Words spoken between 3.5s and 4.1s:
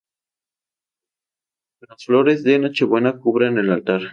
el altar.